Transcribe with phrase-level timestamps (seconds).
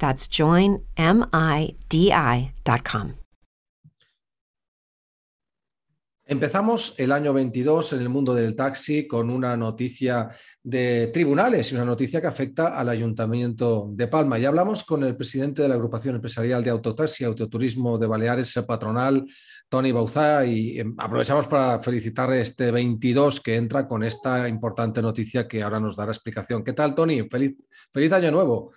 [0.00, 0.80] That's joinmidi.com.
[6.30, 10.28] Empezamos el año 22 en el mundo del taxi con una noticia
[10.62, 14.38] de tribunales y una noticia que afecta al Ayuntamiento de Palma.
[14.38, 18.54] Y hablamos con el presidente de la Agrupación Empresarial de Autotaxi y Autoturismo de Baleares
[18.64, 19.26] Patronal,
[19.68, 25.48] Tony Bauzá, y em, aprovechamos para felicitar este 22 que entra con esta importante noticia
[25.48, 26.62] que ahora nos dará explicación.
[26.62, 27.28] ¿Qué tal, Tony?
[27.28, 27.56] Feliz,
[27.92, 28.70] feliz año nuevo.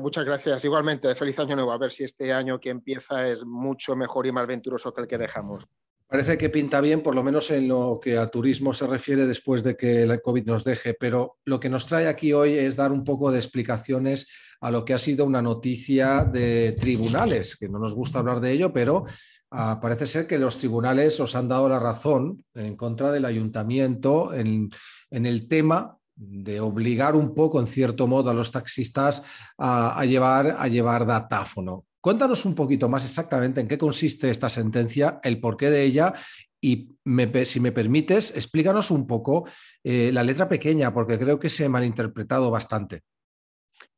[0.00, 0.64] Muchas gracias.
[0.64, 1.72] Igualmente, feliz año nuevo.
[1.72, 5.06] A ver si este año que empieza es mucho mejor y más venturoso que el
[5.08, 5.64] que dejamos.
[6.10, 9.62] Parece que pinta bien, por lo menos en lo que a turismo se refiere después
[9.62, 12.90] de que el COVID nos deje, pero lo que nos trae aquí hoy es dar
[12.90, 14.26] un poco de explicaciones
[14.60, 18.50] a lo que ha sido una noticia de tribunales, que no nos gusta hablar de
[18.50, 19.04] ello, pero
[19.52, 24.34] ah, parece ser que los tribunales os han dado la razón en contra del ayuntamiento
[24.34, 24.68] en,
[25.10, 29.22] el tema de obligar un poco, en cierto modo, a los taxistas
[29.56, 31.86] a, llevar, a llevar datáfono.
[31.98, 36.12] Cuéntanos un poquito más exactamente en qué consiste esta sentencia, el porqué de ella
[36.60, 36.98] y
[37.44, 39.48] si me permites, explícanos un poco
[39.82, 43.02] eh, la letra pequeña, porque creo que se ha malinterpretado bastante.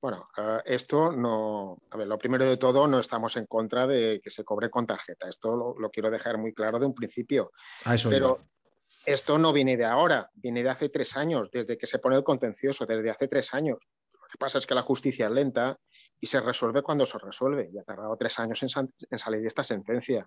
[0.00, 1.78] Bueno, eh, esto no.
[1.90, 4.86] A ver, lo primero de todo, no estamos en contra de que se cobre con
[4.86, 5.28] tarjeta.
[5.28, 7.50] Esto lo, quiero dejar muy claro de un principio.
[7.84, 8.46] Ah, eso Pero
[9.04, 12.24] esto no viene de ahora, viene de hace tres años, desde que se pone el
[12.24, 13.78] contencioso, desde hace tres años.
[14.12, 15.78] Lo que pasa es que la justicia es lenta
[16.20, 17.68] y se resuelve cuando se resuelve.
[17.72, 20.26] Y ha tardado tres años en, salir esta sentencia,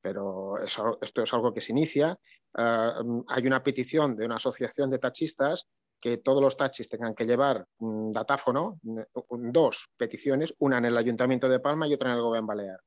[0.00, 2.18] pero esto es algo que se inicia.
[2.54, 5.66] Ah, hay una petición de una asociación de taxistas
[6.02, 11.48] que todos los taxis tengan que llevar un datáfono, dos peticiones, una en el Ayuntamiento
[11.48, 12.80] de Palma y otra en el Gobierno Balear.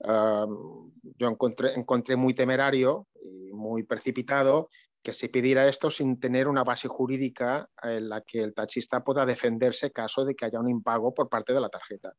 [0.00, 4.68] Yo encontré, encontré muy temerario y muy precipitado
[5.02, 9.24] que se pidiera esto sin tener una base jurídica en la que el taxista pueda
[9.24, 12.12] defenderse caso de que haya un impago por parte de la tarjeta.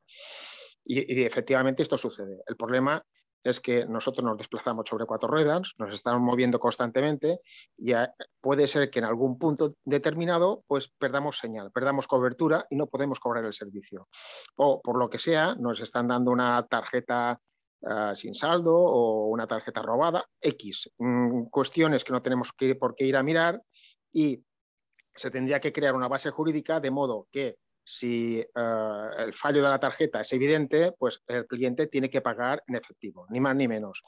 [0.86, 2.42] Y, efectivamente esto sucede.
[2.48, 3.04] El problema
[3.44, 7.40] es que nosotros nos desplazamos sobre cuatro ruedas, nos estamos moviendo constantemente
[7.78, 7.94] y
[8.42, 13.20] puede ser que en algún punto determinado pues perdamos señal, perdamos cobertura y no podemos
[13.20, 14.10] cobrar el servicio.
[14.56, 17.40] O por lo que sea, nos están dando una tarjeta
[17.86, 22.94] Ah, sin saldo o una tarjeta robada, X, mm, cuestiones que no tenemos que, por
[22.94, 23.62] qué ir a mirar
[24.12, 24.44] y
[25.16, 29.70] se tendría que crear una base jurídica de modo que si ah, el fallo de
[29.70, 33.70] la tarjeta es evidente, pues el cliente tiene que pagar en efectivo, ni más ni
[33.70, 34.04] menos.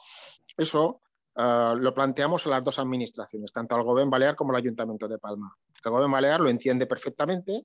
[0.54, 1.00] Eso
[1.36, 5.18] ah, lo planteamos a las dos administraciones, tanto al Gobierno Balear como al Ayuntamiento de
[5.18, 5.56] Palma.
[5.82, 7.64] El Gobierno Balear lo entiende perfectamente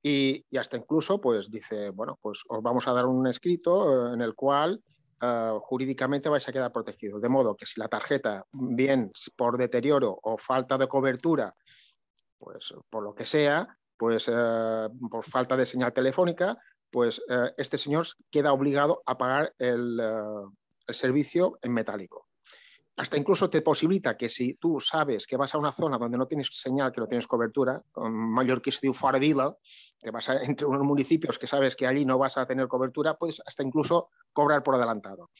[0.00, 4.14] y, y, hasta incluso pues dice, bueno, pues os vamos a dar un escrito eh,
[4.14, 4.80] en el cual
[5.24, 7.22] Ah, jurídicamente vais a quedar protegidos.
[7.22, 11.54] De modo que si la tarjeta, bien por deterioro o falta de cobertura,
[12.38, 16.58] pues por lo que sea, pues eh, por falta de señal telefónica,
[16.90, 20.02] pues eh, este señor queda obligado a pagar el
[20.88, 22.31] servicio en metálico
[22.96, 26.26] hasta incluso te posibilita que si tú sabes que vas a una zona donde no
[26.26, 29.56] tienes señal, que no tienes cobertura, con mayor que se fuera vila,
[29.98, 33.14] te vas a, entre unos municipios que sabes que allí no vas a tener cobertura,
[33.14, 35.30] puedes hasta incluso cobrar por adelantado.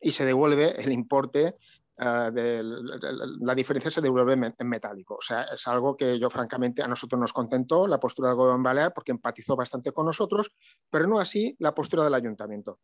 [0.00, 1.54] Y se devuelve el importe,
[1.98, 5.14] uh, de, la, diferencia se devuelve en metálico.
[5.14, 8.64] O sea, es algo que yo francamente a nosotros nos contentó, la postura del gobierno
[8.64, 10.50] balear, porque empatizó bastante con nosotros,
[10.90, 12.80] pero no así la postura del ayuntamiento.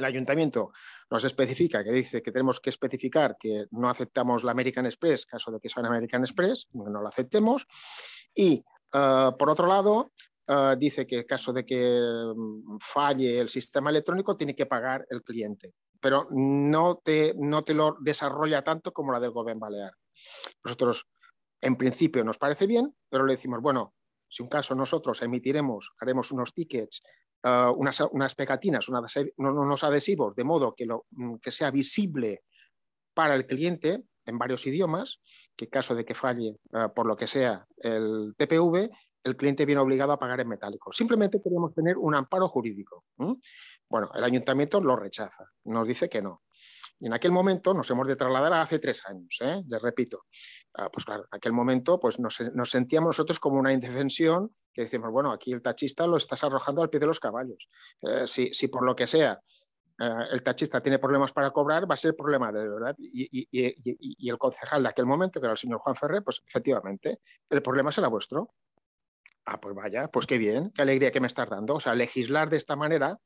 [0.00, 0.72] El ayuntamiento
[1.10, 5.52] nos especifica, que dice que tenemos que especificar que no aceptamos la American Express, caso
[5.52, 7.66] de que sea una American Express, no la aceptemos.
[8.34, 10.12] Y eh, por otro lado,
[10.46, 15.22] eh, dice que caso de que mm, falle el sistema electrónico, tiene que pagar el
[15.22, 19.92] cliente, pero no te, no te lo desarrolla tanto como la del Gobierno Balear.
[20.64, 21.06] Nosotros,
[21.60, 23.94] en principio, nos parece bien, pero le decimos, bueno,
[24.28, 27.02] si un caso nosotros emitiremos, haremos unos tickets
[27.42, 32.42] eh, unas, pegatinas, unos adhesivos, de modo que, lo, mm, que sea visible
[33.14, 35.20] para el cliente en varios idiomas,
[35.56, 38.90] que en caso de que falle eh, por lo que sea el TPV,
[39.24, 40.92] el cliente viene obligado a pagar en metálico.
[40.92, 43.04] Simplemente queríamos tener un amparo jurídico.
[43.88, 46.42] Bueno, el ayuntamiento lo rechaza, nos dice que no.
[47.00, 49.62] Y en aquel momento nos hemos de trasladar a hace tres años, ¿eh?
[49.66, 50.26] les repito.
[50.74, 55.10] Ah, pues claro, en aquel momento pues nos, sentíamos nosotros como una indefensión que decimos,
[55.10, 57.68] bueno, aquí el tachista lo estás arrojando al pie de los caballos.
[58.02, 59.40] Eh, si, si, por lo que sea
[59.98, 62.94] eh, el tachista tiene problemas para cobrar, va a ser problema de verdad.
[62.98, 67.20] Y, y, el concejal de aquel momento, que era el señor Juan Ferrer, pues efectivamente,
[67.48, 68.50] el problema será vuestro.
[69.46, 71.76] Ah, pues vaya, pues qué bien, qué alegría que me estás dando.
[71.76, 73.18] O sea, legislar de esta manera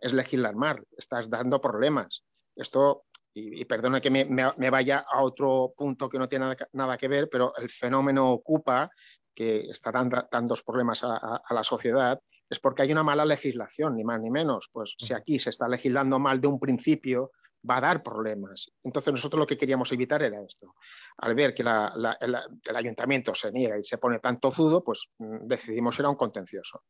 [0.00, 2.24] es legislar mal, estás dando problemas.
[2.56, 3.04] Esto,
[3.34, 7.54] y, perdona que me, vaya a otro punto que no tiene nada, que ver, pero
[7.56, 8.90] el fenómeno ocupa
[9.34, 14.04] que está dando, dando problemas a, la sociedad, es porque hay una mala legislación, ni
[14.04, 14.68] más ni menos.
[14.72, 17.32] Pues si aquí se está legislando mal de un principio,
[17.68, 18.70] va a dar problemas.
[18.82, 20.74] Entonces nosotros lo que queríamos evitar era esto.
[21.18, 25.98] Al ver que el, ayuntamiento se niega y se pone tan tozudo, pues mm, decidimos
[25.98, 26.82] ir a un contencioso.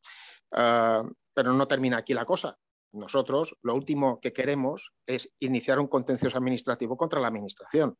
[0.51, 1.03] Ah,
[1.33, 2.57] pero no termina aquí la cosa.
[2.95, 7.97] Nosotros lo último que queremos es iniciar un contencioso administrativo contra la Administración.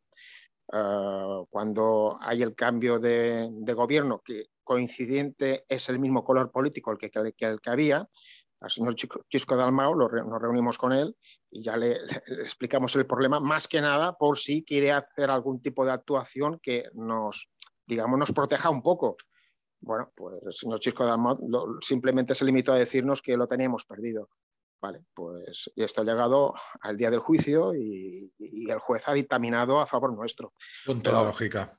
[0.72, 6.98] Ah, cuando hay el cambio de, gobierno, que coincidente es el mismo color político el
[6.98, 8.08] que, el que había,
[8.62, 11.16] al señor Chisco Dalmao nos reunimos con él
[11.52, 11.98] y ya le,
[12.42, 16.86] explicamos el problema, más que nada por si quiere hacer algún tipo de actuación que
[16.94, 17.50] nos,
[17.86, 19.18] digamos, nos proteja un poco.
[19.82, 21.38] Bueno, pues el señor Chisco Dalmao
[21.82, 24.30] simplemente se limitó a decirnos que lo teníamos perdido.
[24.86, 29.88] Vale, pues esto ha llegado al día del juicio y, el juez ha dictaminado a
[29.88, 30.54] favor nuestro.
[30.86, 31.76] Con toda la lógica.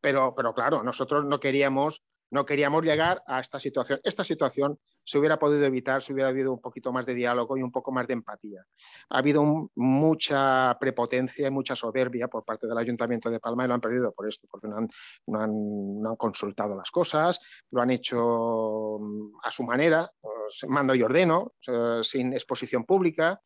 [0.00, 2.02] Pero, pero claro, nosotros no queríamos
[2.32, 4.00] no queríamos llegar a esta situación.
[4.02, 7.62] Esta situación se hubiera podido evitar si hubiera habido un poquito más de diálogo y
[7.62, 8.64] un poco más de empatía.
[9.10, 13.74] Ha habido mucha prepotencia y mucha soberbia por parte del Ayuntamiento de Palma y lo
[13.74, 14.78] han perdido por esto, porque no
[15.38, 17.38] han, consultado las cosas,
[17.70, 20.10] lo han hecho mm, a su manera,
[20.68, 21.54] mando y ordeno,
[22.02, 23.40] sin exposición pública.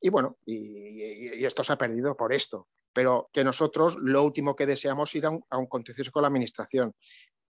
[0.00, 4.66] Y bueno, y, esto se ha perdido por esto pero que nosotros lo último que
[4.66, 6.94] deseamos es ir a un, a un contencioso con la Administración,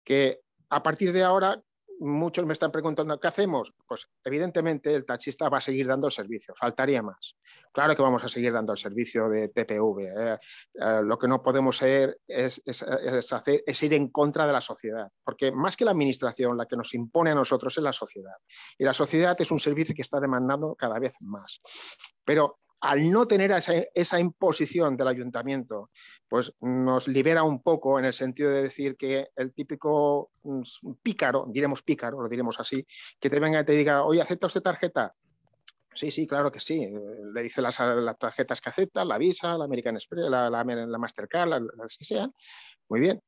[0.03, 1.61] que a partir de ahora,
[2.01, 3.73] muchos me están preguntando, ¿qué hacemos?
[3.87, 7.37] Pues evidentemente el taxista va a seguir dando el servicio, faltaría más.
[7.71, 9.99] Claro que vamos a seguir dando el servicio de TPV.
[9.99, 10.39] ¿eh?
[10.73, 12.61] Eh, lo que no podemos ser es,
[13.31, 16.75] hacer, es ir en contra de la sociedad, porque más que la administración, la que
[16.75, 18.35] nos impone a nosotros es la sociedad.
[18.77, 21.61] Y la sociedad es un servicio que está demandando cada vez más.
[22.25, 23.51] Pero al no tener
[23.93, 25.91] esa, imposición del ayuntamiento,
[26.27, 30.61] pues nos libera un poco en el sentido de decir que el típico mm,
[31.01, 32.85] pícaro, diremos pícaro, lo diremos así,
[33.19, 35.13] que te venga y te diga, oye, ¿acepta usted tarjeta?
[35.93, 36.87] Sí, sí, claro que sí.
[37.33, 37.77] Le dice las,
[38.17, 42.33] tarjetas que acepta, la Visa, la American Express, la, Mastercard, las, que sean.
[42.89, 43.21] Muy bien.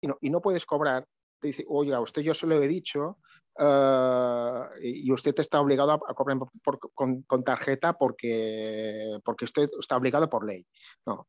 [0.00, 1.06] Y no, y no puedes cobrar.
[1.40, 3.18] Te dice, oiga, usted yo se lo he dicho
[3.58, 6.38] eh, y usted está obligado a, cobrar
[6.94, 10.66] con, tarjeta porque, porque usted está obligado por ley.
[11.06, 11.26] No,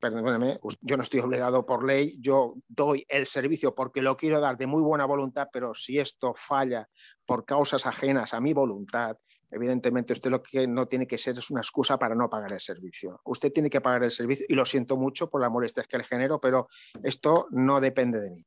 [0.00, 4.56] perdóneme, yo no estoy obligado por ley, yo doy el servicio porque lo quiero dar
[4.56, 6.88] de muy buena voluntad, pero si esto falla
[7.24, 9.16] por causas ajenas a mi voluntad,
[9.50, 12.60] evidentemente usted lo que no tiene que ser es una excusa para no pagar el
[12.60, 13.20] servicio.
[13.24, 16.04] Usted tiene que pagar el servicio y lo siento mucho por la molestia que le
[16.04, 16.68] genero, pero
[17.02, 18.44] esto no depende de mí.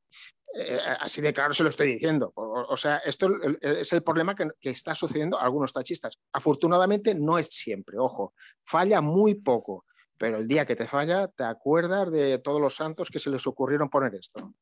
[0.54, 2.32] Eh, así de claro se lo estoy diciendo.
[2.36, 3.30] O, sea, esto
[3.62, 6.18] es el problema que, está sucediendo a algunos tachistas.
[6.34, 9.86] Afortunadamente no es siempre, ojo, falla muy poco,
[10.18, 13.46] pero el día que te falla te acuerdas de todos los santos que se les
[13.46, 14.54] ocurrieron poner esto.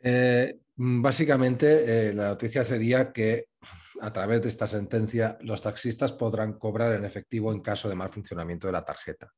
[0.00, 3.46] Eh, básicamente, eh, la noticia sería que
[4.00, 8.10] a través de esta sentencia los taxistas podrán cobrar en efectivo en caso de mal
[8.10, 9.32] funcionamiento de la tarjeta.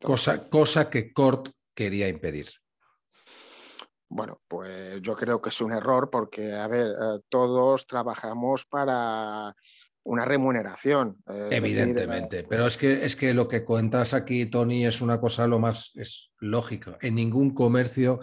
[0.00, 2.48] Cosa, cosa que Cort quería impedir.
[4.08, 9.54] Bueno, pues yo creo que es un error porque, a ver, eh, todos trabajamos para
[10.04, 11.16] una remuneración.
[11.28, 15.46] Eh, Evidentemente, pero es que, es que lo que cuentas aquí, Tony, es una cosa
[15.46, 16.96] lo más es lógico.
[17.00, 18.20] En ningún comercio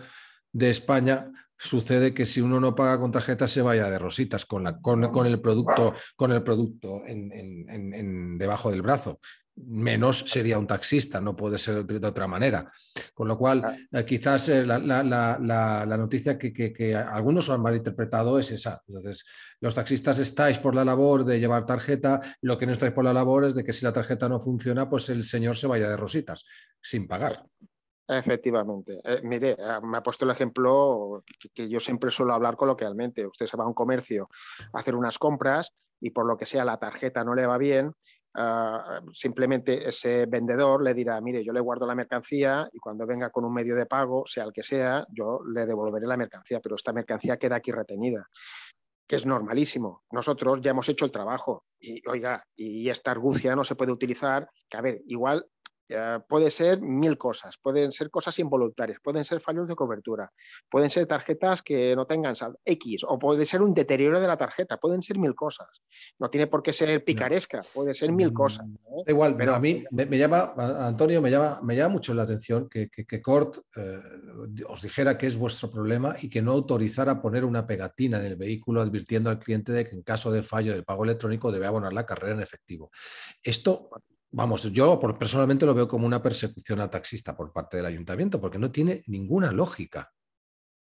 [0.51, 4.63] de España sucede que si uno no paga con tarjeta se vaya de rositas con,
[4.63, 9.19] la, con, el producto, con el producto en, debajo del brazo
[9.55, 12.71] menos sería un taxista, no puede ser de, otra manera.
[13.13, 18.81] Con lo cual, eh, quizás eh, la, noticia que, algunos han malinterpretado es esa.
[18.87, 19.25] Entonces,
[19.59, 23.13] los taxistas estáis por la labor de llevar tarjeta, lo que no estáis por la
[23.13, 25.97] labor es de que si la tarjeta no funciona, pues el señor se vaya de
[25.97, 26.45] rositas,
[26.81, 27.45] sin pagar.
[28.07, 28.99] Efectivamente.
[29.03, 33.25] Eh, mire, me ha puesto el ejemplo que, yo siempre suelo hablar coloquialmente.
[33.25, 34.29] Usted se va a un comercio
[34.73, 37.93] a hacer unas compras y por lo que sea la tarjeta no le va bien.
[38.35, 43.29] Ah, simplemente ese vendedor le dirá, mire, yo le guardo la mercancía y cuando venga
[43.29, 46.75] con un medio de pago, sea el que sea, yo le devolveré la mercancía, pero
[46.75, 48.27] esta mercancía queda aquí retenida
[49.07, 50.03] que es normalísimo.
[50.11, 54.49] Nosotros ya hemos hecho el trabajo y, oiga, y esta argucia no se puede utilizar,
[54.69, 55.45] que a ver, igual
[56.27, 60.31] puede ser mil cosas, pueden ser cosas involuntarias, pueden ser fallos de cobertura,
[60.69, 64.37] pueden ser tarjetas que no tengan saldo X, o puede ser un deterioro de la
[64.37, 65.67] tarjeta, pueden ser mil cosas.
[66.19, 68.65] No tiene por qué ser picaresca, puede ser mil cosas.
[68.67, 69.11] ¿eh?
[69.11, 72.89] Igual, pero a mí me, llama, Antonio, me llama, me llama mucho la atención que,
[72.89, 73.99] que, Cort eh,
[74.67, 78.35] os dijera que es vuestro problema y que no autorizara poner una pegatina en el
[78.35, 81.93] vehículo advirtiendo al cliente de que en caso de fallo del pago electrónico debe abonar
[81.93, 82.91] la carrera en efectivo.
[83.41, 83.89] Esto
[84.35, 88.57] Vamos, yo personalmente lo veo como una persecución al taxista por parte del ayuntamiento, porque
[88.57, 90.11] no tiene ninguna lógica.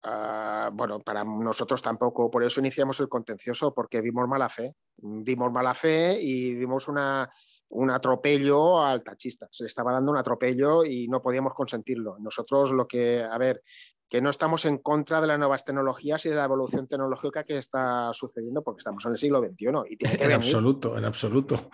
[0.03, 4.75] Ah, bueno, para nosotros tampoco, por eso iniciamos el contencioso, porque vimos mala fe.
[4.99, 7.33] Vimos mala fe y vimos una,
[7.71, 9.49] un atropello al taxista.
[9.51, 12.19] Se le estaba dando un atropello y no podíamos consentirlo.
[12.19, 13.63] Nosotros lo que, a ver,
[14.09, 17.59] que no estamos en contra de las nuevas tecnologías y de la evolución tecnológica que
[17.59, 19.67] está sucediendo, porque estamos en el siglo XXI.
[19.91, 21.69] Y en absoluto, en absoluto.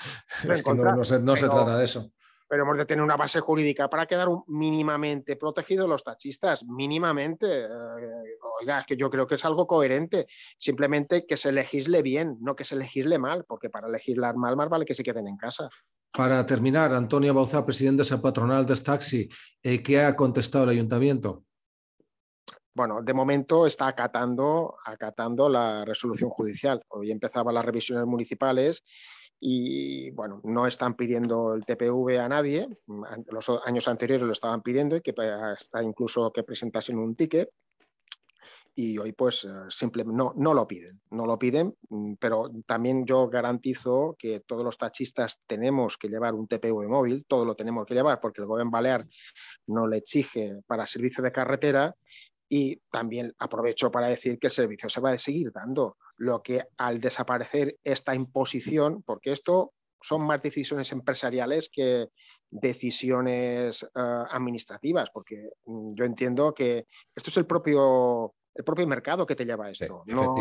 [0.49, 2.11] Es que no, se, trata de eso.
[2.49, 7.65] Pero hemos de tener una base jurídica para quedar mínimamente protegidos los tachistas, mínimamente.
[7.65, 7.69] Eh,
[8.61, 10.27] oiga, es que yo creo que es algo coherente.
[10.59, 14.69] Simplemente que se legisle bien, no que se legisle mal, porque para legislar mal, más
[14.69, 15.69] vale que se queden en casa.
[16.13, 19.29] Para terminar, Antonio Bauza, presidente de esa patronal de Taxi,
[19.63, 21.45] eh, ¿qué ha contestado el ayuntamiento?
[22.73, 26.83] Bueno, de momento está acatando, acatando la resolución judicial.
[26.89, 28.83] Hoy empezaban las revisiones municipales
[29.47, 32.67] y bueno, no están pidiendo el TPV a nadie.
[33.31, 37.51] Los años anteriores lo estaban pidiendo y que hasta incluso que presentasen un ticket.
[38.75, 43.05] Y hoy pues eh, simplemente no, no lo piden, no lo piden, mm, pero también
[43.05, 47.85] yo garantizo que todos los tachistas tenemos que llevar un TPV móvil, todo lo tenemos
[47.87, 49.07] que llevar porque el gobierno balear
[49.67, 51.95] no le exige para servicio de carretera
[52.49, 56.65] y también aprovecho para decir que el servicio se va a seguir dando, lo que
[56.77, 62.09] al desaparecer esta imposición, porque esto son más decisiones empresariales que
[62.51, 63.89] decisiones eh,
[64.31, 69.45] administrativas, porque mm, yo entiendo que esto es el propio, el propio mercado que te
[69.45, 70.05] lleva a esto.
[70.07, 70.35] no,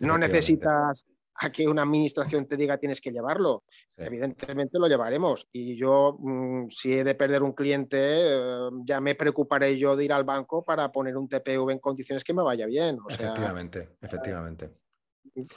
[0.00, 1.06] no necesitas
[1.38, 3.64] a que una administración te diga tienes que llevarlo.
[3.96, 5.48] Evidentemente lo llevaremos.
[5.52, 10.04] Y yo, mm, si he de perder un cliente, eh, ya me preocuparé yo de
[10.04, 12.98] ir al banco para poner un TPV en condiciones que me vaya bien.
[13.08, 14.70] efectivamente, efectivamente.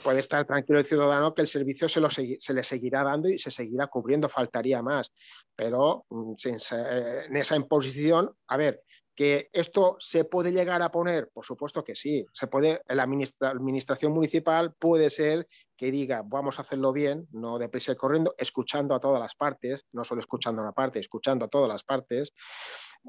[0.02, 3.38] Puede estar tranquilo el ciudadano que el servicio se, lo se le seguirá dando y
[3.38, 5.12] se seguirá cubriendo, faltaría más.
[5.56, 8.82] Pero mm, en esa imposición, a ver,
[9.20, 11.28] ¿Que esto se puede llegar a poner?
[11.28, 12.24] Por supuesto que sí.
[12.32, 15.46] Se puede, la administración municipal puede ser
[15.80, 19.86] que diga, vamos a hacerlo bien, no deprisa y corriendo, escuchando a todas las partes,
[19.92, 22.34] no solo escuchando a una parte, escuchando a todas las partes,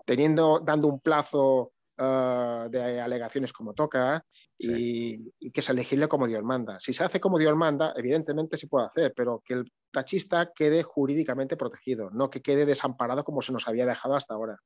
[0.06, 4.26] teniendo, dando un plazo ah, de alegaciones como toca
[4.58, 6.78] y, y, que se legisle como Dios manda.
[6.80, 10.82] Si se hace como Dios manda, evidentemente se puede hacer, pero que el tachista quede
[10.82, 14.60] jurídicamente protegido, no que quede desamparado como se nos había dejado hasta ahora.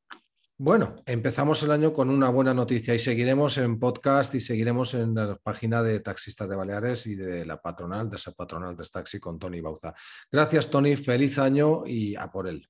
[0.58, 5.14] Bueno, empezamos el año con una buena noticia y seguiremos en podcast y seguiremos en
[5.14, 9.20] la página de Taxistas de Baleares y de la patronal, de esa patronal de taxi
[9.20, 9.94] con Tony Bauza.
[10.32, 10.96] Gracias, Tony.
[10.96, 12.66] Feliz año y a por él.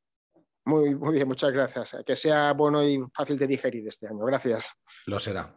[0.65, 1.95] Muy, muy bien, muchas gracias.
[2.03, 4.25] Que sea bueno y fácil de digerir este año.
[4.25, 4.71] Gracias.
[5.05, 5.55] Lo será.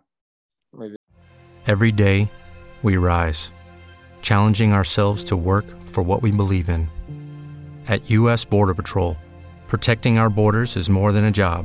[0.72, 0.98] Muy bien.
[1.66, 2.30] Every day
[2.82, 3.52] we rise,
[4.20, 6.90] challenging ourselves to work for what we believe in.
[7.86, 9.16] At US Border Patrol,
[9.66, 11.64] protecting our borders is more than a job.